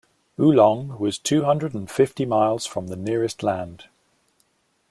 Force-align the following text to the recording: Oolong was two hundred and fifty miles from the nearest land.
Oolong 0.39 0.97
was 0.97 1.19
two 1.19 1.43
hundred 1.43 1.75
and 1.75 1.87
fifty 1.87 2.25
miles 2.25 2.65
from 2.65 2.87
the 2.87 2.95
nearest 2.95 3.43
land. 3.43 3.85